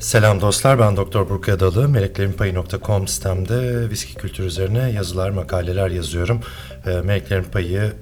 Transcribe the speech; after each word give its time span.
Selam 0.00 0.40
dostlar, 0.40 0.78
ben 0.78 0.96
Doktor 0.96 1.28
Burku 1.28 1.52
Adalı. 1.52 1.88
Meleklerinpayı.com 1.88 3.08
sitemde 3.08 3.90
viski 3.90 4.14
kültürü 4.14 4.46
üzerine 4.46 4.90
yazılar, 4.90 5.30
makaleler 5.30 5.90
yazıyorum. 5.90 6.40
E, 6.86 6.90
Meleklerin 6.90 7.44
Payı, 7.44 7.92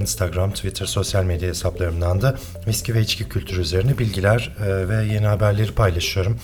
Instagram, 0.00 0.50
Twitter, 0.50 0.86
sosyal 0.86 1.24
medya 1.24 1.48
hesaplarımdan 1.48 2.22
da 2.22 2.36
viski 2.66 2.94
ve 2.94 3.00
içki 3.00 3.28
kültürü 3.28 3.60
üzerine 3.60 3.98
bilgiler 3.98 4.56
e, 4.66 4.88
ve 4.88 5.04
yeni 5.04 5.26
haberleri 5.26 5.72
paylaşıyorum. 5.72 6.38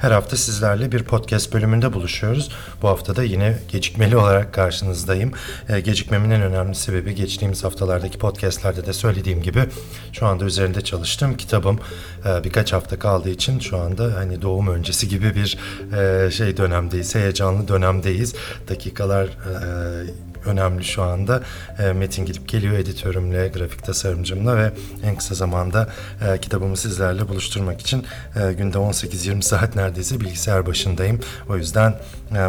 Her 0.00 0.10
hafta 0.10 0.36
sizlerle 0.36 0.92
bir 0.92 1.02
podcast 1.02 1.54
bölümünde 1.54 1.92
buluşuyoruz. 1.92 2.50
Bu 2.82 2.88
hafta 2.88 3.16
da 3.16 3.22
yine 3.22 3.58
gecikmeli 3.68 4.16
olarak 4.16 4.54
karşınızdayım. 4.54 5.32
E, 5.68 5.80
gecikmemin 5.80 6.30
en 6.30 6.42
önemli 6.42 6.74
sebebi 6.74 7.14
geçtiğimiz 7.14 7.64
haftalardaki 7.64 8.18
podcastlerde 8.18 8.86
de 8.86 8.92
söylediğim 8.92 9.42
gibi 9.42 9.64
şu 10.12 10.26
anda 10.26 10.44
üzerinde 10.44 10.80
çalıştığım 10.80 11.36
kitabım 11.36 11.80
e, 12.26 12.44
birkaç 12.44 12.72
hafta 12.72 12.98
kaldığı 12.98 13.30
için 13.30 13.58
şu 13.58 13.76
anda 13.78 14.14
hani 14.16 14.42
doğum 14.42 14.68
öncesi 14.68 15.08
gibi 15.08 15.34
bir 15.34 15.58
e, 15.96 16.30
şey 16.30 16.56
dönemdeyiz, 16.56 17.14
heyecanlı 17.14 17.68
dönemdeyiz. 17.68 18.34
Dakikalar 18.68 19.26
e, 19.26 20.29
önemli 20.46 20.84
şu 20.84 21.02
anda. 21.02 21.42
E, 21.78 21.92
metin 21.92 22.24
gidip 22.24 22.48
geliyor 22.48 22.78
editörümle, 22.78 23.48
grafik 23.48 23.84
tasarımcımla 23.84 24.56
ve 24.56 24.72
en 25.04 25.16
kısa 25.16 25.34
zamanda 25.34 25.88
e, 26.28 26.38
kitabımı 26.38 26.76
sizlerle 26.76 27.28
buluşturmak 27.28 27.80
için 27.80 28.04
e, 28.36 28.52
günde 28.52 28.78
18-20 28.78 29.42
saat 29.42 29.76
neredeyse 29.76 30.20
bilgisayar 30.20 30.66
başındayım. 30.66 31.20
O 31.48 31.56
yüzden 31.56 31.94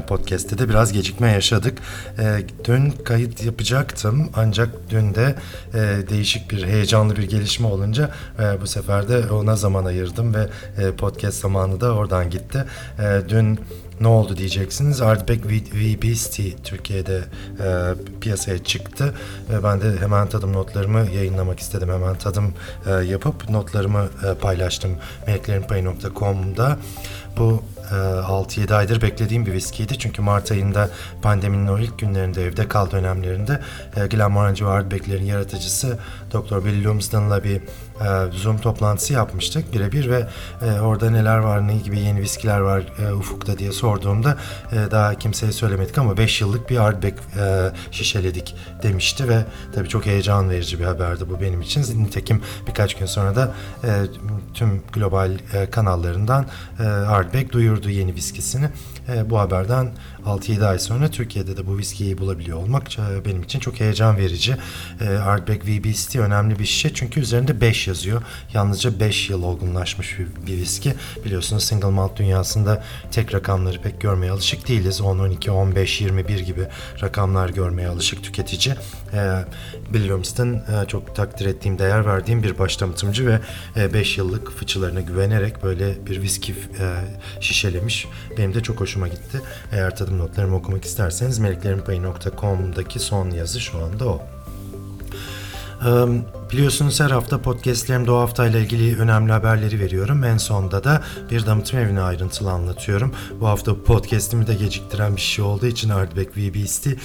podcast'te 0.08 0.58
de 0.58 0.70
biraz 0.70 0.94
gecikme 0.94 1.32
yaşadık. 1.32 1.78
E, 2.20 2.44
dün 2.66 2.92
kayıt 2.92 3.44
yapacaktım 3.44 4.30
ancak 4.36 4.70
dün 4.90 5.16
de 5.16 5.36
e, 5.74 5.80
değişik 6.10 6.52
bir 6.52 6.64
heyecanlı 6.64 7.16
bir 7.16 7.24
gelişme 7.24 7.68
olunca 7.68 8.12
e, 8.40 8.62
bu 8.62 8.68
sefer 8.68 9.10
de 9.10 9.32
ona 9.32 9.56
zaman 9.56 9.86
ayırdım 9.86 10.34
ve 10.34 10.48
e, 10.78 10.92
podcast 10.92 11.42
zamanı 11.42 11.82
da 11.82 11.94
oradan 11.96 12.30
gitti. 12.30 12.66
E, 13.00 13.30
dün 13.30 13.60
ne 14.02 14.08
oldu 14.08 14.38
diyeceksiniz. 14.38 15.02
Artback 15.02 15.46
V 15.46 16.02
Beastie 16.02 16.56
Türkiye'de 16.64 17.22
e, 17.60 17.94
piyasaya 18.22 18.64
çıktı 18.64 19.14
ve 19.50 19.64
ben 19.64 19.82
de 19.82 19.98
hemen 20.00 20.30
tadım 20.30 20.54
notlarımı 20.54 21.06
yayınlamak 21.16 21.60
istedim. 21.60 21.90
Hemen 21.90 22.16
tadım 22.16 22.54
e, 22.86 22.92
yapıp 22.92 23.50
notlarımı 23.50 24.10
e, 24.30 24.34
paylaştım 24.34 24.92
meleklerinpayı.com'da. 25.28 26.78
Bu 27.38 27.64
e, 27.71 27.71
6-7 27.96 28.76
aydır 28.76 29.02
beklediğim 29.02 29.46
bir 29.46 29.54
viskiydi. 29.54 30.00
Çünkü 30.00 30.22
Mart 30.22 30.52
ayında 30.52 30.90
pandeminin 31.22 31.68
o 31.68 31.80
ilk 31.80 32.00
günlerinde 32.00 32.46
evde 32.46 32.68
kal 32.68 32.92
dönemlerinde 32.92 33.60
e, 33.96 34.08
Glenmorangie 34.08 34.66
ve 34.66 34.70
Ardbeck'lerin 34.70 35.26
yaratıcısı 35.26 36.00
Dr. 36.34 36.66
Bill 36.66 36.86
Lumsden'la 36.86 37.44
bir 37.44 37.62
Zoom 38.32 38.58
toplantısı 38.58 39.14
yapmıştık 39.14 39.74
birebir 39.74 40.10
ve 40.10 40.28
e, 40.62 40.80
orada 40.80 41.10
neler 41.10 41.38
var, 41.38 41.68
ne 41.68 41.76
gibi 41.76 42.00
yeni 42.00 42.22
viskiler 42.22 42.60
var 42.60 42.84
e, 43.00 43.14
ufukta 43.14 43.58
diye 43.58 43.72
sorduğumda 43.72 44.38
e, 44.72 44.92
daha 44.92 45.16
kimseye 45.16 45.52
söylemedik 45.52 45.98
ama 45.98 46.18
5 46.18 46.42
yıllık 46.42 46.70
bir 46.70 46.78
Ardbeg 46.78 47.14
e, 47.14 47.72
şişeledik 47.92 48.56
demişti 48.84 49.30
ve 49.30 49.46
tabii 49.76 49.90
çok 49.90 50.06
heyecan 50.06 50.50
verici 50.50 50.80
bir 50.80 50.86
haberdi 50.86 51.30
bu 51.30 51.42
benim 51.42 51.62
için. 51.62 52.04
Nitekim 52.04 52.42
birkaç 52.68 52.96
gün 52.96 53.06
sonra 53.06 53.36
da 53.36 53.52
e, 53.84 53.90
tüm 54.54 54.84
global 54.94 55.32
e, 55.54 55.70
kanallarından 55.70 56.46
e, 56.80 56.84
Ardbeg 56.84 57.52
duyurdu 57.52 57.90
yeni 57.90 58.16
viskisini. 58.16 58.70
E, 59.10 59.30
bu 59.30 59.40
haberden 59.40 59.92
6-7 60.26 60.66
ay 60.66 60.80
sonra 60.80 61.08
Türkiye'de 61.08 61.58
de 61.58 61.68
bu 61.68 61.78
viskiyi 61.78 62.18
bulabiliyor 62.18 62.58
olmak 62.58 63.00
e, 63.00 63.26
benim 63.26 63.44
için 63.44 63.60
çok 63.60 63.80
heyecan 63.80 64.18
verici. 64.18 64.56
E, 65.02 65.08
Ardbeg 65.08 65.62
VBST 65.64 66.16
önemli 66.16 66.60
bir 66.60 66.66
şişe 66.66 66.94
çünkü 66.94 67.20
üzerinde 67.20 67.62
5 67.62 67.88
yazıyor. 67.88 68.22
Yalnızca 68.54 69.00
5 69.00 69.30
yıl 69.30 69.44
olgunlaşmış 69.44 70.20
bir, 70.20 70.28
bir 70.48 70.58
viski. 70.58 70.94
Biliyorsunuz 71.26 71.64
single 71.64 71.90
malt 71.90 72.18
dünyasında 72.18 72.84
tek 73.12 73.34
rakamları 73.34 73.82
pek 73.82 74.02
görmeye 74.02 74.32
alışık 74.32 74.68
değiliz. 74.68 75.02
10, 75.02 75.20
12, 75.20 75.52
15, 75.52 76.02
21 76.02 76.40
gibi 76.40 76.68
rakamlar 77.02 77.50
görmeye 77.50 77.88
alışık 77.88 78.24
tüketici. 78.24 78.76
E, 79.14 79.44
Bill 79.94 80.10
Lumsden 80.10 80.64
çok 80.88 81.16
takdir 81.16 81.46
ettiğim, 81.46 81.80
değer 81.80 82.06
verdiğim 82.06 82.44
bir 82.44 82.60
başlamatımcı 82.60 83.28
ve 83.28 83.40
5 83.94 84.18
e, 84.18 84.22
yıllık 84.22 84.52
fıçılarına 84.52 85.02
güvenerek 85.02 85.64
böyle 85.64 86.06
bir 86.06 86.22
viski 86.22 86.56
şişelemiş. 87.40 88.08
Benim 88.38 88.54
de 88.54 88.64
çok 88.64 88.80
hoşuma 88.82 89.08
gitti. 89.08 89.42
Eğer 89.72 89.96
tadım 89.96 90.11
notlarımı 90.20 90.56
okumak 90.56 90.86
isterseniz 90.86 91.40
meleklerinpayı.com'daki 91.40 93.00
son 93.00 93.30
yazı 93.30 93.60
şu 93.60 93.78
anda 93.78 94.06
o. 94.06 94.22
Biliyorsunuz 96.52 97.00
her 97.00 97.10
hafta 97.10 97.42
podcastlerimde 97.42 98.12
o 98.12 98.20
haftayla 98.20 98.60
ilgili 98.60 99.00
önemli 99.00 99.32
haberleri 99.32 99.80
veriyorum. 99.80 100.24
En 100.24 100.38
sonda 100.38 100.84
da 100.84 101.04
bir 101.32 101.46
damıtım 101.46 101.80
evini 101.80 102.02
ayrıntılı 102.02 102.52
anlatıyorum. 102.52 103.16
Bu 103.40 103.48
hafta 103.48 103.84
podcastimi 103.84 104.48
de 104.48 104.54
geciktiren 104.54 105.16
bir 105.16 105.22
şey 105.22 105.46
olduğu 105.46 105.66
için 105.66 105.90
Ardbeg 105.90 106.28
VBS'ti 106.38 107.00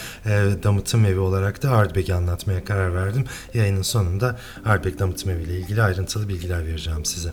damıtım 0.62 1.04
evi 1.04 1.18
olarak 1.18 1.62
da 1.62 1.70
Ardbeg'i 1.70 2.14
anlatmaya 2.14 2.64
karar 2.64 2.94
verdim. 2.94 3.24
Yayının 3.54 3.82
sonunda 3.82 4.38
Ardbeg 4.64 4.98
damıtım 4.98 5.30
evi 5.30 5.42
ile 5.42 5.58
ilgili 5.58 5.82
ayrıntılı 5.82 6.28
bilgiler 6.28 6.66
vereceğim 6.66 7.04
size. 7.04 7.32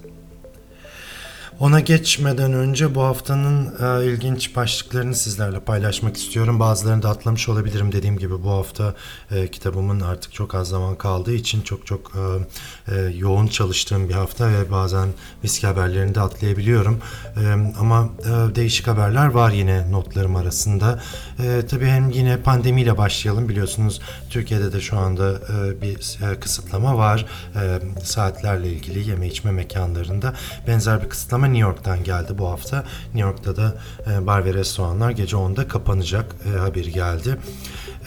Ona 1.59 1.79
geçmeden 1.79 2.53
önce 2.53 2.95
bu 2.95 3.01
haftanın 3.01 3.65
e, 3.65 4.05
ilginç 4.05 4.55
başlıklarını 4.55 5.15
sizlerle 5.15 5.59
paylaşmak 5.59 6.17
istiyorum. 6.17 6.59
Bazılarını 6.59 7.03
da 7.03 7.09
atlamış 7.09 7.49
olabilirim 7.49 7.91
dediğim 7.91 8.17
gibi 8.17 8.43
bu 8.43 8.49
hafta 8.49 8.93
e, 9.31 9.47
kitabımın 9.47 9.99
artık 9.99 10.33
çok 10.33 10.55
az 10.55 10.67
zaman 10.69 10.95
kaldığı 10.95 11.33
için 11.33 11.61
çok 11.61 11.87
çok 11.87 12.11
e, 12.15 12.95
e, 12.95 13.01
yoğun 13.17 13.47
çalıştığım 13.47 14.09
bir 14.09 14.13
hafta 14.13 14.49
ve 14.49 14.71
bazen 14.71 15.07
viski 15.43 15.67
haberlerini 15.67 16.15
de 16.15 16.21
atlayabiliyorum. 16.21 17.01
E, 17.37 17.71
ama 17.79 18.09
e, 18.19 18.55
değişik 18.55 18.87
haberler 18.87 19.27
var 19.27 19.51
yine 19.51 19.91
notlarım 19.91 20.35
arasında. 20.35 21.01
E, 21.39 21.65
tabii 21.69 21.85
hem 21.85 22.09
yine 22.09 22.37
pandemiyle 22.37 22.97
başlayalım. 22.97 23.49
Biliyorsunuz 23.49 24.01
Türkiye'de 24.29 24.73
de 24.73 24.81
şu 24.81 24.97
anda 24.97 25.31
e, 25.31 25.81
bir 25.81 26.19
e, 26.31 26.39
kısıtlama 26.39 26.97
var. 26.97 27.25
E, 27.55 27.79
saatlerle 28.03 28.69
ilgili 28.69 29.09
yeme 29.09 29.27
içme 29.27 29.51
mekanlarında 29.51 30.33
benzer 30.67 31.03
bir 31.03 31.09
kısıtlama 31.09 31.42
New 31.47 31.61
York'tan 31.61 32.03
geldi 32.03 32.37
bu 32.37 32.49
hafta. 32.49 32.83
New 33.13 33.29
York'ta 33.29 33.55
da 33.55 33.75
e, 34.11 34.27
bar 34.27 34.45
ve 34.45 34.53
restoranlar 34.53 35.11
gece 35.11 35.35
10'da 35.35 35.67
kapanacak 35.67 36.35
e, 36.45 36.57
haberi 36.57 36.91
geldi. 36.91 37.37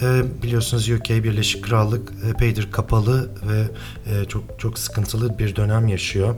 E, 0.02 0.22
biliyorsunuz 0.42 0.88
UK 0.88 1.10
Birleşik 1.10 1.64
Krallık 1.64 2.12
epeydir 2.30 2.72
kapalı 2.72 3.30
ve 3.48 3.64
e, 4.12 4.24
çok 4.24 4.44
çok 4.58 4.78
sıkıntılı 4.78 5.38
bir 5.38 5.56
dönem 5.56 5.88
yaşıyor. 5.88 6.34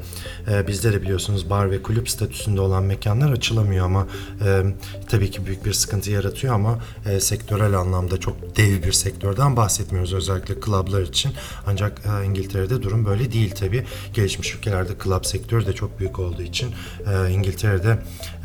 E, 0.50 0.66
bizde 0.66 0.92
de 0.92 1.02
biliyorsunuz 1.02 1.50
bar 1.50 1.70
ve 1.70 1.82
kulüp 1.82 2.10
statüsünde 2.10 2.60
olan 2.60 2.82
mekanlar 2.82 3.32
açılamıyor 3.32 3.84
ama 3.84 4.06
e, 4.44 4.62
tabii 5.08 5.30
ki 5.30 5.46
büyük 5.46 5.64
bir 5.64 5.72
sıkıntı 5.72 6.10
yaratıyor 6.10 6.54
ama 6.54 6.78
e, 7.06 7.20
sektörel 7.20 7.74
anlamda 7.74 8.20
çok 8.20 8.56
dev 8.56 8.82
bir 8.82 8.92
sektörden 8.92 9.56
bahsetmiyoruz 9.56 10.14
özellikle 10.14 10.60
klublar 10.60 11.02
için. 11.02 11.32
Ancak 11.66 12.02
e, 12.06 12.24
İngiltere'de 12.24 12.82
durum 12.82 13.04
böyle 13.04 13.32
değil 13.32 13.54
tabii. 13.54 13.84
Gelişmiş 14.14 14.54
ülkelerde 14.54 14.92
club 15.04 15.24
sektörü 15.24 15.66
de 15.66 15.72
çok 15.72 15.98
büyük 15.98 16.18
olduğu 16.18 16.42
için 16.42 16.70
e, 17.06 17.30
İngiltere'de 17.30 17.98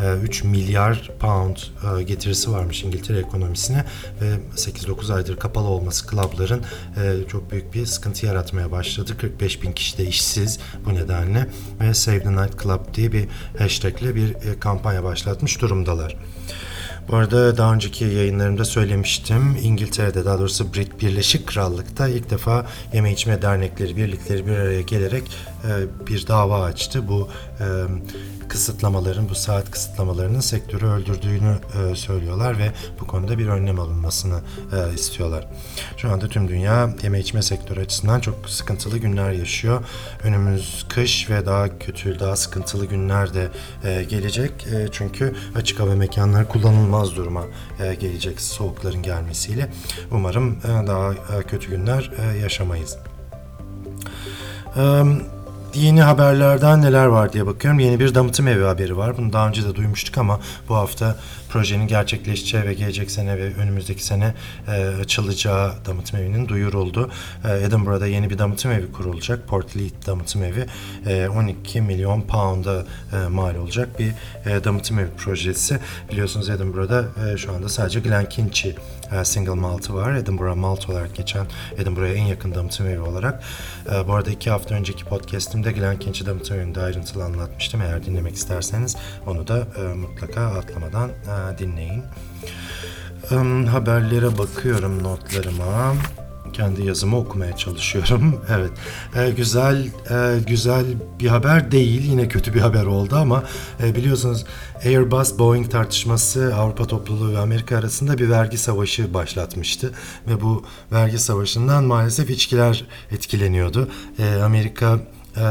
e, 0.03 0.17
3 0.23 0.43
milyar 0.43 1.11
pound 1.19 1.57
e, 1.99 2.03
getirisi 2.03 2.51
varmış 2.51 2.83
İngiltere 2.83 3.19
ekonomisine 3.19 3.85
ve 4.21 4.39
8-9 4.55 5.02
aydır 5.11 5.37
kapalı 5.37 5.67
olması 5.67 6.07
klubların 6.07 6.61
e, 6.97 7.27
çok 7.27 7.51
büyük 7.51 7.73
bir 7.73 7.85
sıkıntı 7.85 8.25
yaratmaya 8.25 8.71
başladı. 8.71 9.17
45 9.17 9.61
bin 9.61 9.71
kişi 9.71 9.97
de 9.97 10.05
işsiz 10.05 10.59
bu 10.85 10.95
nedenle 10.95 11.47
ve 11.81 11.93
Save 11.93 12.23
the 12.23 12.31
Night 12.31 12.63
Club 12.63 12.93
diye 12.93 13.11
bir 13.11 13.27
hashtagle 13.57 14.15
bir 14.15 14.29
e, 14.29 14.59
kampanya 14.59 15.03
başlatmış 15.03 15.61
durumdalar. 15.61 16.17
Bu 17.09 17.15
arada 17.15 17.57
daha 17.57 17.73
önceki 17.73 18.05
yayınlarımda 18.05 18.65
söylemiştim. 18.65 19.57
İngiltere'de 19.63 20.25
daha 20.25 20.39
doğrusu 20.39 20.73
Brit 20.73 21.01
Birleşik 21.01 21.47
Krallık'ta 21.47 22.07
ilk 22.07 22.29
defa 22.29 22.65
yeme 22.93 23.11
içme 23.11 23.41
dernekleri, 23.41 23.97
birlikleri 23.97 24.47
bir 24.47 24.51
araya 24.51 24.81
gelerek 24.81 25.23
e, 25.63 26.07
bir 26.07 26.27
dava 26.27 26.63
açtı. 26.63 27.07
Bu 27.07 27.29
e, 27.59 27.65
kısıtlamaların, 28.49 29.29
bu 29.29 29.35
saat 29.35 29.71
kısıtlamalarının 29.71 30.39
sektörü 30.39 30.85
öldürdüğünü 30.85 31.57
e, 31.91 31.95
söylüyorlar 31.95 32.57
ve 32.57 32.71
bu 32.99 33.07
konuda 33.07 33.37
bir 33.37 33.47
önlem 33.47 33.79
alınmasını 33.79 34.39
istiyorlar. 34.95 35.47
Şu 35.97 36.11
anda 36.11 36.27
tüm 36.27 36.47
dünya 36.47 36.95
yeme 37.03 37.19
içme 37.19 37.41
sektörü 37.41 37.81
açısından 37.81 38.19
çok 38.19 38.49
sıkıntılı 38.49 38.97
günler 38.97 39.31
yaşıyor. 39.31 39.83
Önümüz 40.23 40.85
kış 40.89 41.29
ve 41.29 41.45
daha 41.45 41.79
kötü, 41.79 42.19
daha 42.19 42.35
sıkıntılı 42.35 42.85
günler 42.85 43.33
de 43.33 43.49
gelecek. 44.09 44.51
Çünkü 44.91 45.35
açık 45.55 45.79
hava 45.79 45.95
mekanlar 45.95 46.49
kullanılmaz 46.93 47.15
duruma 47.15 47.43
e, 47.79 47.95
gelecek 47.95 48.41
soğukların 48.41 49.03
gelmesiyle. 49.03 49.69
Umarım 50.11 50.57
e, 50.63 50.87
daha 50.87 51.13
e, 51.13 51.43
kötü 51.47 51.69
günler 51.69 52.11
yaşamayız. 52.41 52.97
Yeni 55.75 56.01
haberlerden 56.01 56.81
neler 56.81 57.05
var 57.05 57.33
diye 57.33 57.45
bakıyorum. 57.45 57.79
Yeni 57.79 57.99
bir 57.99 58.15
damıtım 58.15 58.47
evi 58.47 58.63
haberi 58.63 58.97
var. 58.97 59.17
Bunu 59.17 59.33
daha 59.33 59.47
önce 59.47 59.63
de 59.63 59.75
duymuştuk 59.75 60.17
ama 60.17 60.39
bu 60.69 60.75
hafta 60.75 61.15
projenin 61.49 61.87
gerçekleşeceği 61.87 62.63
ve 62.63 62.73
gelecek 62.73 63.11
sene 63.11 63.37
ve 63.37 63.53
önümüzdeki 63.55 64.03
sene 64.03 64.33
e, 64.67 64.71
açılacağı 65.01 65.73
damıtım 65.85 66.19
evinin 66.19 66.47
duyuruldu. 66.47 67.11
E, 67.45 67.63
Edinburgh'da 67.63 68.07
yeni 68.07 68.29
bir 68.29 68.37
damıtım 68.37 68.71
evi 68.71 68.91
kurulacak. 68.91 69.47
Port 69.47 69.77
Leith 69.77 70.07
damıtım 70.07 70.43
evi. 70.43 70.65
E, 71.05 71.27
12 71.27 71.81
milyon 71.81 72.21
pound'a 72.21 72.85
e, 73.13 73.27
mal 73.27 73.55
olacak 73.55 73.99
bir 73.99 74.11
e, 74.45 74.63
damıtım 74.63 74.99
evi 74.99 75.09
projesi. 75.17 75.79
Biliyorsunuz 76.11 76.49
Edinburgh'da 76.49 77.05
e, 77.33 77.37
şu 77.37 77.53
anda 77.53 77.69
sadece 77.69 77.99
Glenkinchie 77.99 78.75
single 79.23 79.53
maltı 79.53 79.93
var. 79.93 80.13
Edinburgh 80.13 80.55
malt 80.55 80.89
olarak 80.89 81.15
geçen 81.15 81.45
Edinburgh'a 81.77 82.07
en 82.07 82.25
yakın 82.25 82.55
damıtım 82.55 82.87
evi 82.87 82.99
olarak. 82.99 83.43
E, 83.91 84.07
bu 84.07 84.13
arada 84.13 84.29
iki 84.29 84.49
hafta 84.49 84.75
önceki 84.75 85.05
podcastimde 85.05 85.71
Glenkinchie 85.71 86.27
damıtım 86.27 86.59
evini 86.59 86.75
de 86.75 86.81
ayrıntılı 86.81 87.23
anlatmıştım. 87.23 87.81
Eğer 87.81 88.05
dinlemek 88.05 88.35
isterseniz 88.35 88.95
onu 89.27 89.47
da 89.47 89.67
e, 89.77 89.81
mutlaka 89.81 90.41
atlamadan 90.41 91.09
e, 91.09 91.57
dinleyin. 91.57 92.03
Haberlere 93.67 94.37
bakıyorum 94.37 95.03
notlarıma 95.03 95.95
kendi 96.53 96.85
yazımı 96.85 97.17
okumaya 97.17 97.55
çalışıyorum. 97.57 98.41
Evet, 98.49 98.71
e, 99.15 99.31
güzel 99.31 99.85
e, 100.09 100.39
güzel 100.47 100.85
bir 101.19 101.27
haber 101.27 101.71
değil, 101.71 102.01
yine 102.09 102.27
kötü 102.27 102.53
bir 102.53 102.59
haber 102.59 102.85
oldu 102.85 103.15
ama 103.15 103.43
e, 103.83 103.95
biliyorsunuz 103.95 104.45
Airbus 104.85 105.39
Boeing 105.39 105.71
tartışması 105.71 106.55
Avrupa 106.55 106.87
topluluğu 106.87 107.33
ve 107.33 107.37
Amerika 107.37 107.77
arasında 107.77 108.17
bir 108.17 108.29
vergi 108.29 108.57
savaşı 108.57 109.13
başlatmıştı 109.13 109.91
ve 110.27 110.41
bu 110.41 110.65
vergi 110.91 111.19
savaşından 111.19 111.83
maalesef 111.83 112.29
içkiler 112.29 112.85
etkileniyordu. 113.11 113.89
E, 114.19 114.41
Amerika 114.41 114.99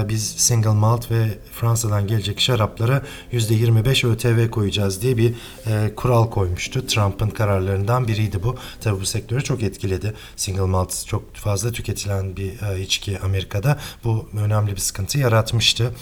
biz 0.09 0.31
single 0.31 0.71
malt 0.71 1.11
ve 1.11 1.39
Fransa'dan 1.53 2.07
gelecek 2.07 2.41
şaraplara 2.41 3.03
%25 3.33 4.09
ÖTV 4.09 4.51
koyacağız 4.51 5.03
diye 5.03 5.17
bir 5.17 5.35
e, 5.67 5.95
kural 5.97 6.31
koymuştu. 6.31 6.87
Trump'ın 6.87 7.31
kararlarından 7.31 8.09
biriydi 8.09 8.43
bu. 8.43 8.57
Tabi 8.81 9.01
bu 9.01 9.07
sektörü 9.07 9.45
çok 9.45 9.63
etkiledi. 9.63 10.15
Single 10.37 10.63
malt 10.63 11.07
çok 11.07 11.35
fazla 11.35 11.73
tüketilen 11.73 12.37
bir 12.37 12.63
e, 12.63 12.81
içki 12.83 13.21
Amerika'da. 13.21 13.79
Bu 14.05 14.29
önemli 14.37 14.73
bir 14.73 14.81
sıkıntı 14.81 15.19
yaratmıştı. 15.19 15.93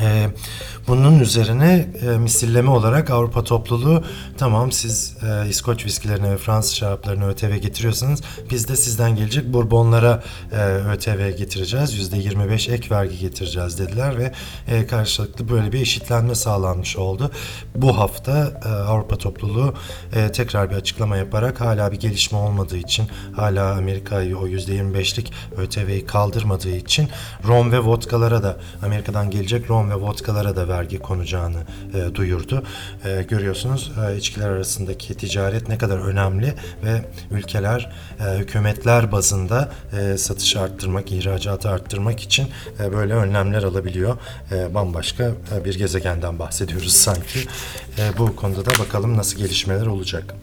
E, 0.00 0.28
bunun 0.88 1.20
üzerine 1.20 1.88
e, 2.02 2.06
misilleme 2.06 2.70
olarak 2.70 3.10
Avrupa 3.10 3.44
topluluğu 3.44 4.04
tamam 4.38 4.72
siz 4.72 5.16
e, 5.22 5.48
İskoç 5.48 5.86
viskilerine 5.86 6.30
ve 6.30 6.36
Fransız 6.36 6.74
şaraplarına 6.74 7.26
ÖTV 7.26 7.56
getiriyorsanız 7.56 8.22
biz 8.50 8.68
de 8.68 8.76
sizden 8.76 9.16
gelecek 9.16 9.52
bourbonlara 9.52 10.22
e, 10.52 10.56
ÖTV 10.64 11.36
getireceğiz. 11.36 12.12
%25 12.12 12.72
ek 12.72 12.94
vergi 12.94 13.18
getireceğiz 13.18 13.78
dediler 13.78 14.18
ve 14.18 14.32
e, 14.68 14.86
karşılıklı 14.86 15.48
böyle 15.48 15.72
bir 15.72 15.80
eşitlenme 15.80 16.34
sağlanmış 16.34 16.96
oldu. 16.96 17.30
Bu 17.74 17.98
hafta 17.98 18.60
e, 18.64 18.68
Avrupa 18.68 19.16
topluluğu 19.16 19.74
e, 20.14 20.32
tekrar 20.32 20.70
bir 20.70 20.76
açıklama 20.76 21.16
yaparak 21.16 21.60
hala 21.60 21.92
bir 21.92 22.00
gelişme 22.00 22.38
olmadığı 22.38 22.76
için 22.76 23.06
hala 23.36 23.72
Amerika'yı 23.72 24.38
o 24.38 24.48
%25'lik 24.48 25.32
ÖTV'yi 25.56 26.06
kaldırmadığı 26.06 26.76
için 26.76 27.08
rom 27.46 27.72
ve 27.72 27.78
vodkalara 27.78 28.42
da 28.42 28.56
Amerika'dan 28.82 29.30
gelecek 29.30 29.70
rom 29.70 29.83
ve 29.90 29.94
vodkalara 29.94 30.56
da 30.56 30.68
vergi 30.68 30.98
konacağını 30.98 31.62
e, 31.94 32.14
duyurdu. 32.14 32.62
E, 33.04 33.22
görüyorsunuz 33.22 33.92
e, 34.08 34.16
içkiler 34.16 34.48
arasındaki 34.48 35.14
ticaret 35.14 35.68
ne 35.68 35.78
kadar 35.78 35.98
önemli 35.98 36.54
ve 36.84 37.02
ülkeler, 37.30 37.92
e, 38.20 38.38
hükümetler 38.38 39.12
bazında 39.12 39.72
e, 39.98 40.18
satış 40.18 40.56
arttırmak, 40.56 41.12
ihracatı 41.12 41.68
arttırmak 41.68 42.20
için 42.20 42.48
e, 42.80 42.92
böyle 42.92 43.14
önlemler 43.14 43.62
alabiliyor. 43.62 44.16
E, 44.52 44.74
bambaşka 44.74 45.24
e, 45.24 45.64
bir 45.64 45.78
gezegenden 45.78 46.38
bahsediyoruz 46.38 46.92
sanki. 46.92 47.38
E, 47.98 48.18
bu 48.18 48.36
konuda 48.36 48.66
da 48.66 48.70
bakalım 48.78 49.16
nasıl 49.16 49.38
gelişmeler 49.38 49.86
olacak. 49.86 50.34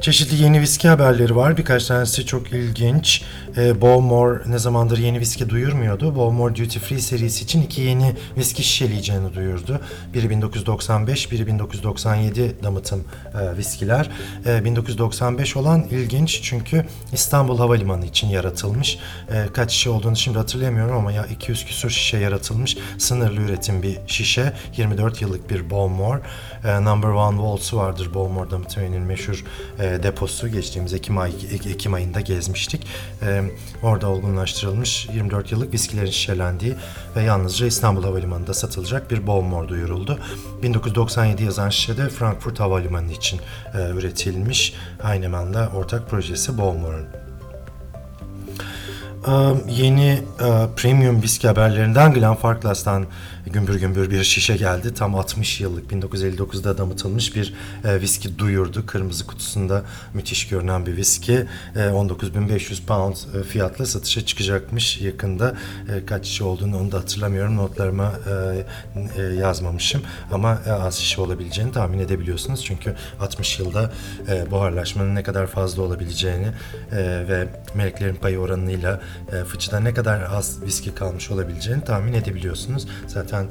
Çeşitli 0.00 0.42
yeni 0.42 0.60
viski 0.60 0.88
haberleri 0.88 1.36
var. 1.36 1.56
Birkaç 1.56 1.86
tanesi 1.86 2.26
çok 2.26 2.52
ilginç. 2.52 3.22
E, 3.56 3.80
Bowmore 3.80 4.40
ne 4.46 4.58
zamandır 4.58 4.98
yeni 4.98 5.20
viski 5.20 5.48
duyurmuyordu. 5.48 6.16
Bowmore 6.16 6.54
Duty 6.54 6.78
Free 6.78 7.00
serisi 7.00 7.44
için 7.44 7.62
iki 7.62 7.80
yeni 7.80 8.14
viski 8.36 8.62
şişeleyeceğini 8.62 9.34
duyurdu. 9.34 9.80
Biri 10.14 10.30
1995, 10.30 11.32
biri 11.32 11.46
1997 11.46 12.56
damıtım 12.62 13.04
e, 13.34 13.56
viskiler. 13.56 14.10
E, 14.46 14.64
1995 14.64 15.56
olan 15.56 15.82
ilginç 15.90 16.40
çünkü 16.42 16.86
İstanbul 17.12 17.58
Havalimanı 17.58 18.06
için 18.06 18.28
yaratılmış. 18.28 18.98
E, 19.32 19.46
kaç 19.52 19.72
şişe 19.72 19.90
olduğunu 19.90 20.16
şimdi 20.16 20.38
hatırlayamıyorum 20.38 20.96
ama 20.96 21.12
ya 21.12 21.26
200 21.26 21.64
küsur 21.64 21.90
şişe 21.90 22.16
yaratılmış. 22.16 22.76
Sınırlı 22.98 23.40
üretim 23.40 23.82
bir 23.82 23.98
şişe. 24.06 24.52
24 24.76 25.22
yıllık 25.22 25.50
bir 25.50 25.70
Bowmore. 25.70 26.20
E, 26.64 26.84
Number 26.84 27.08
One 27.08 27.36
Waltz'u 27.36 27.76
vardır 27.76 28.14
Bowmore 28.14 28.50
damıtımının 28.50 29.00
meşhur 29.02 29.44
e, 29.78 29.89
deposu 30.02 30.48
geçtiğimiz 30.48 30.94
Ekim, 30.94 31.18
ay, 31.18 31.32
Ekim 31.52 31.94
ayında 31.94 32.20
gezmiştik. 32.20 32.86
E, 33.22 33.42
orada 33.82 34.08
olgunlaştırılmış 34.08 35.08
24 35.14 35.52
yıllık 35.52 35.72
viskilerin 35.72 36.10
şişelendiği 36.10 36.74
ve 37.16 37.22
yalnızca 37.22 37.66
İstanbul 37.66 38.04
Havalimanı'nda 38.04 38.54
satılacak 38.54 39.10
bir 39.10 39.26
Bowmore 39.26 39.68
duyuruldu. 39.68 40.18
1997 40.62 41.44
yazan 41.44 41.68
şişe 41.68 41.96
de 41.96 42.08
Frankfurt 42.08 42.60
Havalimanı 42.60 43.12
için 43.12 43.40
e, 43.74 43.90
üretilmiş. 43.90 44.74
Heinemann'la 45.02 45.68
ortak 45.74 46.10
projesi 46.10 46.58
Bowmore'un. 46.58 47.06
Yeni 49.68 50.22
premium 50.76 51.22
viski 51.22 51.48
haberlerinden 51.48 52.12
Glenfarclas'tan 52.12 53.06
gümbür 53.46 53.80
gümbür 53.80 54.10
bir 54.10 54.24
şişe 54.24 54.56
geldi. 54.56 54.94
Tam 54.94 55.14
60 55.14 55.60
yıllık 55.60 55.92
1959'da 55.92 56.78
damıtılmış 56.78 57.36
bir 57.36 57.54
e, 57.84 58.00
viski 58.00 58.38
duyurdu. 58.38 58.86
Kırmızı 58.86 59.26
kutusunda 59.26 59.84
müthiş 60.14 60.48
görünen 60.48 60.86
bir 60.86 60.96
viski. 60.96 61.46
E, 61.76 61.78
19.500 61.78 62.84
pound 62.86 63.16
e, 63.40 63.42
fiyatla 63.42 63.86
satışa 63.86 64.26
çıkacakmış 64.26 65.00
yakında. 65.00 65.56
E, 65.94 66.06
kaç 66.06 66.26
şişe 66.26 66.44
olduğunu 66.44 66.78
onu 66.78 66.92
da 66.92 66.98
hatırlamıyorum. 66.98 67.56
Notlarıma 67.56 68.12
e, 69.16 69.22
e, 69.22 69.22
yazmamışım. 69.22 70.02
Ama 70.32 70.58
e, 70.66 70.72
az 70.72 70.94
şişe 70.94 71.20
olabileceğini 71.20 71.72
tahmin 71.72 71.98
edebiliyorsunuz. 71.98 72.64
Çünkü 72.64 72.94
60 73.20 73.58
yılda 73.58 73.92
e, 74.28 74.50
buharlaşmanın 74.50 75.14
ne 75.14 75.22
kadar 75.22 75.46
fazla 75.46 75.82
olabileceğini 75.82 76.48
e, 76.92 76.96
ve 77.28 77.48
meleklerin 77.74 78.14
payı 78.14 78.38
oranıyla 78.38 79.00
e, 79.32 79.44
fıçıda 79.44 79.80
ne 79.80 79.94
kadar 79.94 80.22
az 80.22 80.62
viski 80.62 80.94
kalmış 80.94 81.30
olabileceğini 81.30 81.84
tahmin 81.84 82.12
edebiliyorsunuz. 82.12 82.86
Zaten 83.06 83.29
zaten 83.30 83.48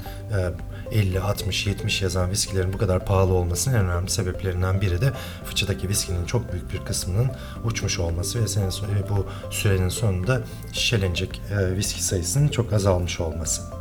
50, 0.92 1.20
60, 1.20 1.68
70 1.68 2.02
yazan 2.02 2.32
viskilerin 2.32 2.74
bu 2.74 2.78
kadar 2.78 3.06
pahalı 3.06 3.34
olmasının 3.34 3.76
en 3.76 3.86
önemli 3.86 4.10
sebeplerinden 4.10 4.82
biri 4.82 5.02
de 5.02 5.14
fıçıdaki 5.46 5.90
viskinin 5.90 6.26
çok 6.26 6.54
büyük 6.54 6.74
bir 6.74 6.86
kısmının 6.86 7.32
uçmuş 7.64 8.00
olması 8.00 8.44
ve 8.44 8.48
senin 8.48 8.72
bu 9.10 9.26
sürenin 9.50 9.90
sonunda 9.90 10.42
şişelenecek 10.74 11.42
e, 11.52 11.78
viski 11.78 12.04
sayısının 12.04 12.48
çok 12.48 12.74
azalmış 12.74 13.20
olması. 13.20 13.79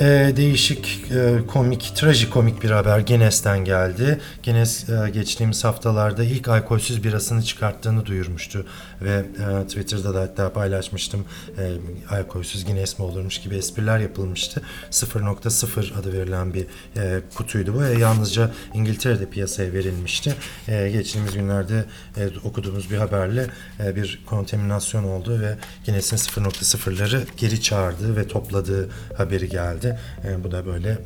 E, 0.00 0.32
değişik, 0.36 1.04
e, 1.10 1.46
komik, 1.46 1.92
trajikomik 1.94 2.62
bir 2.62 2.70
haber 2.70 3.00
Guinness'ten 3.00 3.64
geldi. 3.64 4.20
Guinness 4.44 4.88
e, 4.88 5.10
geçtiğimiz 5.10 5.64
haftalarda 5.64 6.24
ilk 6.24 6.48
alkolsüz 6.48 7.04
birasını 7.04 7.42
çıkarttığını 7.42 8.06
duyurmuştu 8.06 8.66
ve 9.02 9.12
e, 9.12 9.66
Twitter'da 9.66 10.14
da 10.14 10.20
hatta 10.20 10.52
paylaşmıştım. 10.52 11.24
E, 11.58 11.72
alkolsüz 12.14 12.64
Guinness 12.64 12.98
mi 12.98 13.04
olurmuş 13.04 13.40
gibi 13.40 13.56
espriler 13.56 13.98
yapılmıştı. 13.98 14.62
0.0 14.90 16.00
adı 16.00 16.12
verilen 16.12 16.54
bir 16.54 16.66
e, 16.96 17.20
kutuydu 17.34 17.74
bu 17.74 17.80
ve 17.80 17.98
yalnızca 17.98 18.50
İngiltere'de 18.74 19.30
piyasaya 19.30 19.72
verilmişti. 19.72 20.34
E, 20.68 20.90
geçtiğimiz 20.90 21.34
günlerde 21.34 21.84
e, 22.16 22.28
okuduğumuz 22.44 22.90
bir 22.90 22.96
haberle 22.96 23.46
e, 23.84 23.96
bir 23.96 24.20
kontaminasyon 24.26 25.04
oldu 25.04 25.40
ve 25.40 25.56
Guinness'in 25.86 26.16
0.0'ları 26.16 27.20
geri 27.36 27.62
çağırdığı 27.62 28.16
ve 28.16 28.28
topladığı 28.28 28.88
haberi 29.16 29.48
geldi 29.48 29.85
geldi. 29.86 29.98
E, 30.24 30.44
bu 30.44 30.50
da 30.50 30.66
böyle 30.66 30.88
e, 30.88 30.98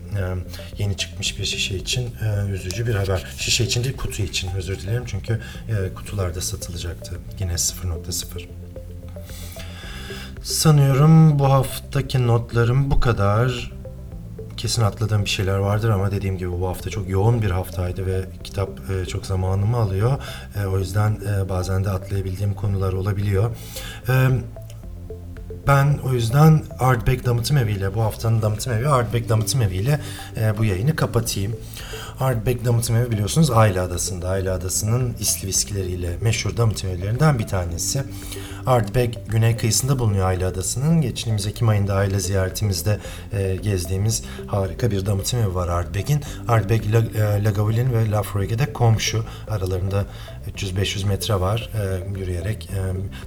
yeni 0.79 0.97
çıkmış 0.97 1.39
bir 1.39 1.45
şişe 1.45 1.77
için 1.77 2.03
e, 2.03 2.51
üzücü 2.51 2.87
bir 2.87 2.95
haber. 2.95 3.25
Şişe 3.39 3.65
için 3.65 3.85
değil 3.85 3.97
kutu 3.97 4.23
için 4.23 4.51
özür 4.57 4.79
dilerim 4.79 5.03
çünkü 5.07 5.41
e, 5.69 5.95
kutularda 5.95 6.41
satılacaktı. 6.41 7.19
Yine 7.41 7.53
0.0. 7.53 8.47
Sanıyorum 10.43 11.39
bu 11.39 11.45
haftaki 11.45 12.27
notlarım 12.27 12.91
bu 12.91 13.01
kadar. 13.01 13.73
Kesin 14.57 14.83
atladığım 14.83 15.25
bir 15.25 15.31
şeyler 15.31 15.59
vardır 15.59 15.89
ama 15.89 16.11
dediğim 16.11 16.39
gibi 16.39 16.53
bu 16.53 16.69
hafta 16.69 16.91
çok 16.91 17.09
yoğun 17.09 17.43
bir 17.43 17.51
haftaydı 17.51 18.07
ve 18.07 18.25
kitap 18.45 18.71
e, 18.91 19.07
çok 19.07 19.27
zamanımı 19.27 19.77
alıyor. 19.77 20.23
E, 20.63 20.67
o 20.67 20.79
yüzden 20.79 21.19
e, 21.29 21.49
bazen 21.49 21.85
de 21.85 21.91
atlayabildiğim 21.91 22.55
konular 22.55 22.93
olabiliyor. 22.93 23.51
E, 24.09 24.29
ben 25.67 25.99
o 26.05 26.13
yüzden 26.13 26.63
Ardbeg 26.79 27.25
Damıtım 27.25 27.57
Evi 27.57 27.73
ile 27.73 27.95
bu 27.95 28.03
haftanın 28.03 28.43
Damıtım 28.43 28.73
Evi 28.73 28.89
Ardbeg 28.89 29.29
Damıtım 29.29 29.63
Evi 29.63 29.77
ile 29.77 30.01
e, 30.37 30.59
bu 30.59 30.65
yayını 30.65 30.97
kapatayım. 30.97 31.57
Ardbeg 32.21 32.65
Damıtım 32.65 32.97
Evi 32.97 33.11
biliyorsunuz 33.11 33.51
Ayla 33.51 33.85
Adası'nda. 33.85 34.29
Ayla 34.29 34.55
Adası'nın 34.55 35.15
isli 35.21 35.49
viskileriyle 35.49 36.17
meşhur 36.21 36.57
damıtım 36.57 36.91
evlerinden 36.91 37.39
bir 37.39 37.47
tanesi. 37.47 38.05
Ardbeg 38.67 39.15
güney 39.29 39.57
kıyısında 39.57 39.99
bulunuyor 39.99 40.29
Ayla 40.29 40.49
Adası'nın. 40.49 41.01
Geçtiğimiz 41.01 41.47
Ekim 41.47 41.69
ayında 41.69 41.95
aile 41.95 42.21
ziyaretimizde 42.21 42.99
e, 43.33 43.57
gezdiğimiz 43.57 44.23
harika 44.47 44.91
bir 44.91 45.07
damıtım 45.07 45.41
evi 45.41 45.55
var 45.55 45.69
Ardbeg'in. 45.69 46.21
Ardbeg, 46.49 46.95
La, 46.95 47.03
Lagavulin 47.45 47.93
ve 47.93 48.11
La 48.11 48.23
Fruege'de 48.23 48.73
komşu. 48.73 49.25
Aralarında 49.51 50.05
300-500 50.57 51.07
metre 51.07 51.41
var. 51.41 51.71
E, 51.75 52.19
yürüyerek 52.19 52.71
e, 52.71 52.79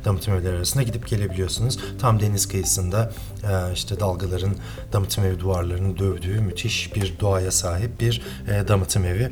damıtım 0.05 0.33
evleri 0.33 0.55
arasında 0.55 0.83
gidip 0.83 1.07
gelebiliyorsunuz. 1.07 1.79
Tam 1.99 2.19
deniz 2.19 2.47
kıyısında 2.47 3.11
e, 3.43 3.73
işte 3.73 3.99
dalgaların 3.99 4.55
damıtım 4.93 5.25
evi 5.25 5.39
duvarlarını 5.39 5.99
dövdüğü 5.99 6.41
müthiş 6.41 6.95
bir 6.95 7.13
doğaya 7.19 7.51
sahip 7.51 8.01
bir 8.01 8.21
e, 8.47 8.67
damıtım 8.67 9.05
evi. 9.05 9.29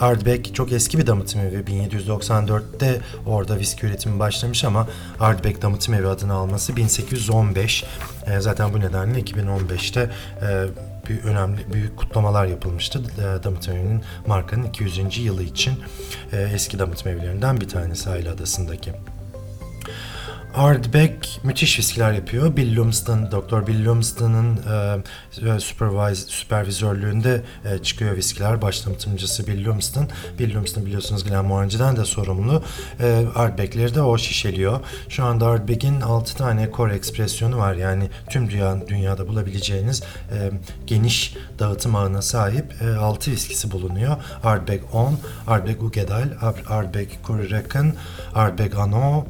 Ardbeg 0.00 0.54
çok 0.54 0.72
eski 0.72 0.98
bir 0.98 1.06
damıtım 1.06 1.40
evi. 1.40 1.56
1794'te 1.56 3.00
orada 3.26 3.58
viski 3.58 3.86
üretimi 3.86 4.18
başlamış 4.18 4.64
ama 4.64 4.88
Ardbeg 5.20 5.62
Damıtım 5.62 5.94
Evi 5.94 6.06
adını 6.06 6.34
alması 6.34 6.76
1815. 6.76 7.84
E, 8.26 8.40
zaten 8.40 8.72
bu 8.74 8.80
nedenle 8.80 9.20
2015'te 9.20 10.10
e, 10.42 10.66
bir 11.08 11.24
önemli 11.24 11.72
büyük 11.72 11.96
kutlamalar 11.96 12.46
yapılmıştı. 12.46 13.02
E, 13.18 13.44
damıtım 13.44 13.76
Evi'nin 13.76 14.02
markanın 14.26 14.64
200. 14.64 15.18
yılı 15.18 15.42
için 15.42 15.74
e, 16.32 16.42
eski 16.42 16.78
damıtım 16.78 17.12
evlerinden 17.12 17.60
bir 17.60 17.68
tanesi 17.68 18.10
Ayla 18.10 18.32
Adası'ndaki. 18.32 18.92
Ardbeg 20.54 21.12
müthiş 21.42 21.78
viskiler 21.78 22.12
yapıyor. 22.12 22.56
Bill 22.56 22.76
Lumsden, 22.76 23.30
Dr. 23.30 23.66
Bill 23.66 23.84
Lumsden'ın 23.84 24.56
e, 25.56 25.60
supervise, 25.60 26.26
süpervizörlüğünde 26.26 27.42
e, 27.64 27.78
çıkıyor 27.78 28.16
viskiler. 28.16 28.62
Başlamıtımcısı 28.62 29.46
Bill 29.46 29.64
Lumsden. 29.64 30.08
Bill 30.38 30.54
Lumsden 30.54 30.86
biliyorsunuz 30.86 31.24
Glenmorangi'den 31.24 31.96
de 31.96 32.04
sorumlu. 32.04 32.62
E, 33.00 33.24
Ardbeg'leri 33.34 33.94
de 33.94 34.02
o 34.02 34.18
şişeliyor. 34.18 34.80
Şu 35.08 35.24
anda 35.24 35.46
Ardbeg'in 35.46 36.00
6 36.00 36.36
tane 36.36 36.70
core 36.76 36.94
ekspresyonu 36.94 37.58
var. 37.58 37.74
Yani 37.74 38.10
tüm 38.30 38.50
dünya, 38.50 38.88
dünyada 38.88 39.28
bulabileceğiniz 39.28 40.02
e, 40.02 40.50
geniş 40.86 41.36
dağıtım 41.58 41.96
ağına 41.96 42.22
sahip 42.22 42.82
e, 42.82 42.96
6 42.96 43.30
viskisi 43.30 43.70
bulunuyor. 43.70 44.16
Ardbeg 44.44 44.82
10, 44.92 45.18
Ardbeg 45.46 45.82
Ugedal, 45.82 46.28
Ardbeg 46.68 47.08
Kurirekin, 47.22 47.94
Ardbeg 48.34 48.74
Ano, 48.74 49.26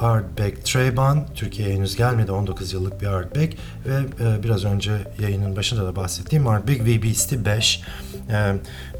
Ardbeg 0.00 0.64
Treban, 0.64 1.26
Türkiye'ye 1.34 1.74
henüz 1.74 1.96
gelmedi 1.96 2.32
19 2.32 2.72
yıllık 2.72 3.00
bir 3.00 3.06
Ardbeg 3.06 3.52
ve 3.86 4.24
e, 4.24 4.42
biraz 4.42 4.64
önce 4.64 4.92
yayının 5.22 5.56
başında 5.56 5.86
da 5.86 5.96
bahsettiğim 5.96 6.46
Ardbeg 6.46 6.84
V 6.84 7.02
Beast'i 7.02 7.44
5. 7.44 7.82
E, 8.30 8.54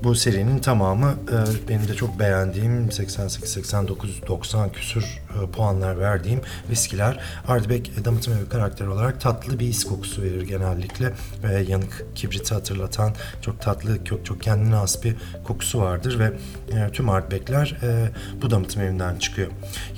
bu 0.04 0.14
serinin 0.14 0.58
tamamı 0.58 1.06
e, 1.06 1.68
benim 1.68 1.88
de 1.88 1.94
çok 1.94 2.18
beğendiğim 2.18 2.92
88, 2.92 3.50
89, 3.50 4.22
90 4.28 4.72
küsur 4.72 5.02
e, 5.02 5.50
puanlar 5.50 6.00
verdiğim 6.00 6.40
viskiler. 6.70 7.20
Ardbeg 7.48 7.86
damıtım 8.04 8.34
evi 8.34 8.48
karakteri 8.48 8.88
olarak 8.88 9.20
tatlı 9.20 9.58
bir 9.58 9.68
is 9.68 9.84
kokusu 9.84 10.22
verir 10.22 10.42
genellikle 10.42 11.12
ve 11.42 11.64
yanık 11.68 12.06
kibriti 12.14 12.54
hatırlatan 12.54 13.12
çok 13.42 13.60
tatlı, 13.60 14.04
çok, 14.04 14.26
çok 14.26 14.42
kendine 14.42 14.74
has 14.74 15.04
bir 15.04 15.14
kokusu 15.44 15.80
vardır 15.80 16.18
ve 16.18 16.32
e, 16.78 16.92
tüm 16.92 17.08
Ardbeg'ler 17.08 17.76
e, 17.82 18.10
bu 18.42 18.50
damıtım 18.50 18.82
evinden 18.82 19.16
çıkıyor. 19.16 19.48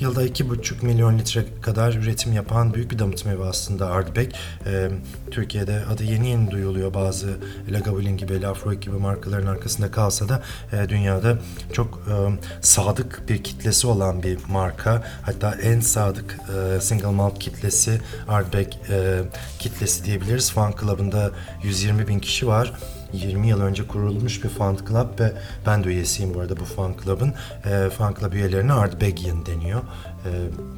Yılda 0.00 0.26
2,5 0.26 0.88
milyon 0.88 1.18
litre 1.18 1.45
kadar 1.62 1.92
üretim 1.92 2.33
yapan 2.33 2.75
büyük 2.75 2.90
bir 2.90 2.99
damıtım 2.99 3.33
evi 3.33 3.45
aslında 3.45 3.87
Ardbeg. 3.90 4.33
E, 4.66 4.90
Türkiye'de 5.30 5.80
adı 5.92 6.04
yeni 6.04 6.28
yeni 6.28 6.50
duyuluyor 6.50 6.95
bazı 6.95 7.28
Lagavulin 7.71 8.16
gibi, 8.16 8.42
Lafroig 8.42 8.80
gibi 8.80 8.97
markaların 8.97 9.47
arkasında 9.47 9.90
kalsa 9.90 10.28
da 10.28 10.42
e, 10.73 10.88
dünyada 10.88 11.38
çok 11.73 12.00
e, 12.09 12.14
sadık 12.61 13.23
bir 13.28 13.45
kitlesi 13.45 13.87
olan 13.87 14.23
bir 14.23 14.38
marka. 14.49 15.02
Hatta 15.23 15.54
en 15.62 15.80
sadık 15.80 16.38
e, 16.76 16.80
single 16.80 17.11
malt 17.11 17.38
kitlesi 17.38 18.00
Ardbeg 18.28 18.73
e, 18.90 19.21
kitlesi 19.59 20.04
diyebiliriz. 20.04 20.50
Fan 20.50 20.75
Club'ında 20.80 21.30
120 21.62 22.09
bin 22.09 22.18
kişi 22.18 22.47
var. 22.47 22.73
20 23.12 23.49
yıl 23.49 23.61
önce 23.61 23.87
kurulmuş 23.87 24.45
bir 24.45 24.49
fan 24.49 24.78
club 24.88 25.21
ve 25.21 25.33
ben 25.66 25.85
de 25.85 25.88
üyesiyim 25.88 26.35
bu 26.35 26.40
arada 26.40 26.57
bu 26.57 26.64
fan 26.64 26.95
club'ın. 27.04 27.35
E, 27.64 27.90
fan 27.90 28.14
club 28.21 28.33
üyelerine 28.33 28.73
Ardbegian 28.73 29.47
deniyor. 29.47 29.80
E, 30.25 30.30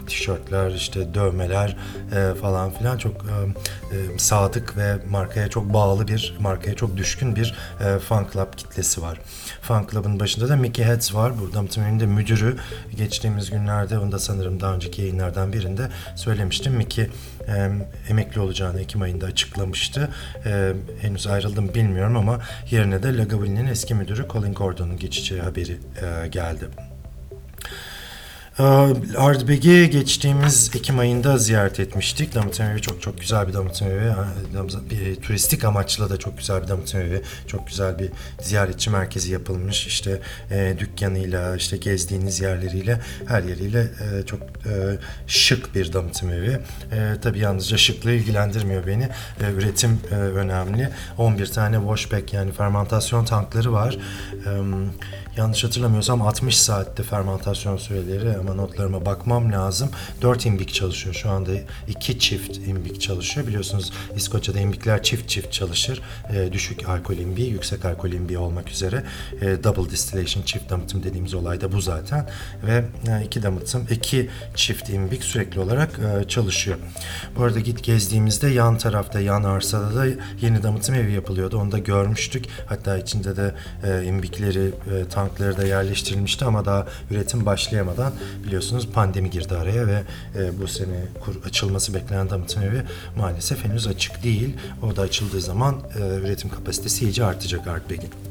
tişörtler, 0.06 0.70
işte 0.70 1.14
dövmeler 1.14 1.76
e, 2.16 2.34
falan 2.34 2.70
filan 2.70 2.98
çok 2.98 3.12
e, 3.12 3.96
e, 3.96 4.18
sadık 4.18 4.76
ve 4.76 4.96
markaya 5.10 5.48
çok 5.48 5.72
bağlı 5.72 6.08
bir, 6.08 6.36
markaya 6.40 6.76
çok 6.76 6.96
düşkün 6.96 7.36
bir 7.36 7.54
e, 7.80 7.98
fan 7.98 8.26
club 8.32 8.56
kitlesi 8.56 9.02
var. 9.02 9.18
Fan 9.62 9.86
club'ın 9.90 10.20
başında 10.20 10.48
da 10.48 10.56
Mickey 10.56 10.84
Heads 10.84 11.14
var. 11.14 11.32
Burada 11.40 11.60
de 12.00 12.06
müdürü. 12.06 12.56
Geçtiğimiz 12.96 13.50
günlerde, 13.50 13.98
onu 13.98 14.12
da 14.12 14.18
sanırım 14.18 14.60
daha 14.60 14.74
önceki 14.74 15.02
yayınlardan 15.02 15.52
birinde 15.52 15.88
söylemiştim. 16.16 16.72
Mickey 16.72 17.10
e, 17.48 17.70
emekli 18.08 18.40
olacağını 18.40 18.80
Ekim 18.80 19.02
ayında 19.02 19.26
açıklamıştı. 19.26 20.08
E, 20.46 20.72
henüz 21.00 21.26
ayrıldım 21.26 21.74
bilmiyorum 21.74 22.16
ama 22.16 22.40
yerine 22.70 23.02
de 23.02 23.16
Lagavulin'in 23.16 23.66
eski 23.66 23.94
müdürü 23.94 24.28
Colin 24.28 24.54
Gordon'un 24.54 24.98
geçeceği 24.98 25.40
haberi 25.40 25.78
e, 26.02 26.28
geldi. 26.28 26.89
Ardbeg'i 29.16 29.90
geçtiğimiz 29.90 30.70
Ekim 30.76 30.98
ayında 30.98 31.38
ziyaret 31.38 31.80
etmiştik. 31.80 32.34
Damıtım 32.34 32.66
evi 32.66 32.82
çok 32.82 33.02
çok 33.02 33.20
güzel 33.20 33.48
bir 33.48 33.52
damıtım 33.52 33.88
evi. 33.88 34.12
Bir, 34.90 35.16
turistik 35.16 35.64
amaçla 35.64 36.10
da 36.10 36.16
çok 36.16 36.38
güzel 36.38 36.62
bir 36.62 36.68
damıtım 36.68 37.00
evi. 37.00 37.22
Çok 37.46 37.66
güzel 37.66 37.98
bir 37.98 38.10
ziyaretçi 38.40 38.90
merkezi 38.90 39.32
yapılmış. 39.32 39.86
İşte 39.86 40.20
e, 40.50 40.74
dükkanıyla, 40.78 41.56
işte 41.56 41.76
gezdiğiniz 41.76 42.40
yerleriyle, 42.40 43.00
her 43.28 43.42
yeriyle 43.42 43.80
e, 43.80 44.26
çok 44.26 44.40
e, 44.42 44.98
şık 45.26 45.74
bir 45.74 45.92
damıtım 45.92 46.30
evi. 46.30 46.58
E, 46.92 47.14
tabii 47.22 47.38
yalnızca 47.38 47.76
şıklığı 47.76 48.12
ilgilendirmiyor 48.12 48.86
beni. 48.86 49.08
E, 49.40 49.52
üretim 49.52 50.00
e, 50.10 50.14
önemli. 50.14 50.88
11 51.18 51.46
tane 51.46 51.76
washback 51.76 52.32
yani 52.32 52.52
fermentasyon 52.52 53.24
tankları 53.24 53.72
var. 53.72 53.98
E, 54.46 54.50
yanlış 55.36 55.64
hatırlamıyorsam 55.64 56.22
60 56.22 56.58
saatte 56.58 57.02
fermentasyon 57.02 57.76
süreleri 57.76 58.38
ama 58.38 58.54
notlarıma 58.54 59.06
bakmam 59.06 59.52
lazım. 59.52 59.90
4 60.22 60.46
imbik 60.46 60.74
çalışıyor 60.74 61.14
şu 61.14 61.30
anda. 61.30 61.50
2 61.88 62.18
çift 62.18 62.56
imbik 62.56 63.00
çalışıyor. 63.00 63.46
Biliyorsunuz 63.46 63.92
İskoçya'da 64.16 64.60
imbikler 64.60 65.02
çift 65.02 65.28
çift 65.28 65.52
çalışır. 65.52 66.02
E, 66.32 66.52
düşük 66.52 66.88
alkol 66.88 67.16
imbiği, 67.16 67.50
yüksek 67.50 67.84
alkol 67.84 68.12
imbiği 68.12 68.38
olmak 68.38 68.70
üzere. 68.70 69.04
E, 69.40 69.64
double 69.64 69.90
distillation, 69.90 70.42
çift 70.42 70.70
damıtım 70.70 71.02
dediğimiz 71.02 71.34
olay 71.34 71.60
da 71.60 71.72
bu 71.72 71.80
zaten. 71.80 72.28
Ve 72.66 72.84
e, 73.08 73.24
iki 73.24 73.42
damıtım, 73.42 73.86
iki 73.90 74.30
çift 74.54 74.90
imbik 74.90 75.24
sürekli 75.24 75.60
olarak 75.60 75.90
e, 75.98 76.28
çalışıyor. 76.28 76.78
Bu 77.36 77.42
arada 77.42 77.60
git 77.60 77.84
gezdiğimizde 77.84 78.48
yan 78.48 78.78
tarafta, 78.78 79.20
yan 79.20 79.42
arsada 79.42 79.94
da 79.94 80.06
yeni 80.40 80.62
damıtım 80.62 80.94
evi 80.94 81.12
yapılıyordu. 81.12 81.58
Onu 81.58 81.72
da 81.72 81.78
görmüştük. 81.78 82.44
Hatta 82.66 82.98
içinde 82.98 83.36
de 83.36 83.54
e, 83.84 84.04
imbikleri, 84.04 84.66
e, 84.66 85.08
tankları 85.20 85.56
da 85.56 85.66
yerleştirilmişti 85.66 86.44
ama 86.44 86.64
daha 86.64 86.86
üretim 87.10 87.46
başlayamadan 87.46 88.12
biliyorsunuz 88.46 88.88
pandemi 88.94 89.30
girdi 89.30 89.54
araya 89.54 89.86
ve 89.86 90.02
e, 90.38 90.60
bu 90.60 90.68
sene 90.68 91.04
kur, 91.20 91.34
açılması 91.44 91.94
beklenen 91.94 92.30
damıtım 92.30 92.62
evi 92.62 92.82
maalesef 93.16 93.64
henüz 93.64 93.86
açık 93.86 94.24
değil. 94.24 94.56
O 94.82 94.96
da 94.96 95.02
açıldığı 95.02 95.40
zaman 95.40 95.76
e, 95.98 95.98
üretim 95.98 96.50
kapasitesi 96.50 97.04
iyice 97.04 97.24
artacak 97.24 97.66
Artbeg'in. 97.66 98.29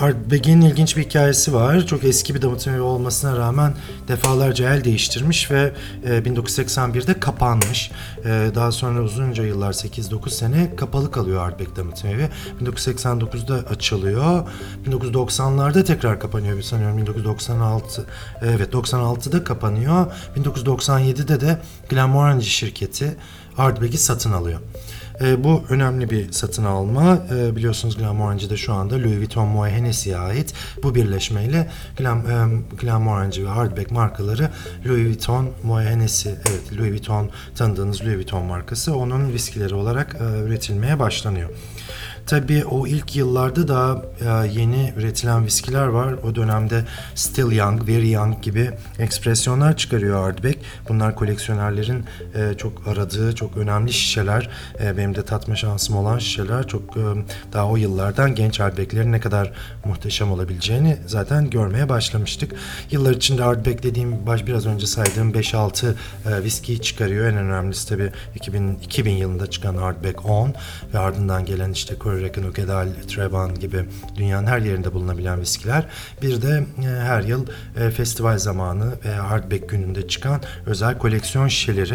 Ardbeg'in 0.00 0.60
ilginç 0.60 0.96
bir 0.96 1.04
hikayesi 1.04 1.54
var. 1.54 1.86
Çok 1.86 2.04
eski 2.04 2.34
bir 2.34 2.42
damıtım 2.42 2.74
evi 2.74 2.80
olmasına 2.80 3.36
rağmen 3.36 3.74
defalarca 4.08 4.74
el 4.74 4.84
değiştirmiş 4.84 5.50
ve 5.50 5.72
e, 6.04 6.08
1981'de 6.08 7.20
kapanmış. 7.20 7.90
E, 8.24 8.50
daha 8.54 8.72
sonra 8.72 9.02
uzunca 9.02 9.44
yıllar 9.44 9.72
8-9 9.72 10.30
sene 10.30 10.76
kapalı 10.76 11.10
kalıyor 11.10 11.46
Ardbeg 11.48 11.76
damıtım 11.76 12.10
evi. 12.10 12.28
1989'da 12.64 13.54
açılıyor. 13.54 14.48
1990'larda 14.86 15.84
tekrar 15.84 16.20
kapanıyor 16.20 16.62
sanıyorum 16.62 16.98
1996. 16.98 18.06
Evet 18.42 18.74
96'da 18.74 19.44
kapanıyor. 19.44 20.06
1997'de 20.36 21.40
de 21.40 21.58
Glenmorangie 21.88 22.48
şirketi 22.48 23.16
Ardbeg'i 23.58 23.98
satın 23.98 24.32
alıyor. 24.32 24.60
E, 25.20 25.44
bu 25.44 25.62
önemli 25.68 26.10
bir 26.10 26.32
satın 26.32 26.64
alma. 26.64 27.18
E, 27.34 27.56
biliyorsunuz 27.56 27.96
Glenmorangie 27.96 28.50
de 28.50 28.56
şu 28.56 28.72
anda 28.72 28.94
Louis 28.94 29.18
Vuitton 29.18 29.48
Moet 29.48 29.68
Hennessy'ye 29.68 30.18
ait. 30.18 30.54
Bu 30.82 30.94
birleşmeyle 30.94 31.70
Glen, 31.96 32.16
e, 32.16 32.46
Glenmorangie 32.80 33.44
ve 33.44 33.50
Ardbeg 33.50 33.90
markaları 33.90 34.50
Louis 34.86 35.06
Vuitton 35.06 35.50
Moet 35.62 35.82
Hennessy, 35.82 36.28
evet 36.28 36.78
Louis 36.78 36.90
Vuitton 36.90 37.30
tanıdığınız 37.54 38.00
Louis 38.04 38.16
Vuitton 38.16 38.44
markası 38.44 38.96
onun 38.96 39.32
viskileri 39.32 39.74
olarak 39.74 40.16
e, 40.20 40.40
üretilmeye 40.40 40.98
başlanıyor. 40.98 41.50
Tabii 42.28 42.64
o 42.64 42.86
ilk 42.86 43.16
yıllarda 43.16 43.68
da 43.68 44.02
e, 44.20 44.48
yeni 44.60 44.92
üretilen 44.96 45.44
viskiler 45.46 45.86
var. 45.86 46.12
O 46.12 46.34
dönemde 46.34 46.84
Still 47.14 47.52
Young, 47.52 47.88
Very 47.88 48.10
Young 48.10 48.42
gibi 48.42 48.70
ekspresyonlar 48.98 49.76
çıkarıyor 49.76 50.28
Ardbeg. 50.28 50.56
Bunlar 50.88 51.14
koleksiyonerlerin 51.14 52.04
e, 52.34 52.54
çok 52.58 52.88
aradığı, 52.88 53.34
çok 53.34 53.56
önemli 53.56 53.92
şişeler. 53.92 54.50
E, 54.80 54.96
benim 54.96 55.14
de 55.14 55.24
tatma 55.24 55.56
şansım 55.56 55.96
olan 55.96 56.18
şişeler. 56.18 56.68
Çok 56.68 56.94
daha 57.52 57.68
o 57.68 57.76
yıllardan 57.76 58.34
genç 58.34 58.60
Ardbeg'lerin 58.60 59.12
ne 59.12 59.20
kadar 59.20 59.52
muhteşem 59.84 60.32
olabileceğini 60.32 60.96
zaten 61.06 61.50
görmeye 61.50 61.88
başlamıştık. 61.88 62.54
Yıllar 62.90 63.12
içinde 63.12 63.44
Ardbeg 63.44 63.82
dediğim 63.82 64.26
baş 64.26 64.46
biraz 64.46 64.66
önce 64.66 64.86
saydığım 64.86 65.32
5-6 65.32 65.94
e, 66.26 66.44
viskiyi 66.44 66.80
çıkarıyor. 66.80 67.26
En 67.26 67.36
önemlisi 67.36 67.88
tabii 67.88 68.12
2000, 68.34 68.78
2000 68.82 69.12
yılında 69.12 69.50
çıkan 69.50 69.76
Ardbeg 69.76 70.26
10 70.26 70.54
ve 70.94 70.98
ardından 70.98 71.44
gelen 71.44 71.72
işte 71.72 71.98
Correcon, 72.18 72.42
Ugedal, 72.42 72.88
Treban 73.08 73.54
gibi 73.54 73.84
dünyanın 74.16 74.46
her 74.46 74.58
yerinde 74.58 74.94
bulunabilen 74.94 75.40
viskiler. 75.40 75.86
Bir 76.22 76.42
de 76.42 76.66
e, 76.78 76.86
her 76.86 77.22
yıl 77.22 77.46
e, 77.80 77.90
festival 77.90 78.38
zamanı 78.38 78.92
ve 79.04 79.20
Ardbeg 79.20 79.68
gününde 79.68 80.08
çıkan 80.08 80.40
özel 80.66 80.98
koleksiyon 80.98 81.48
şişeleri. 81.48 81.94